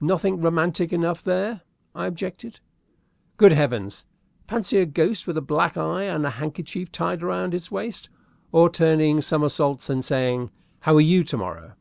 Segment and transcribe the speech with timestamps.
[0.00, 1.62] "Nothing romantic enough there,"
[1.96, 2.60] I objected.
[3.38, 4.04] "Good heavens!
[4.46, 8.08] Fancy a ghost with a black eye and a handkerchief tied round its waist,
[8.52, 10.52] or turning somersaults, and saying,
[10.82, 11.72] 'How are you to morrow?'"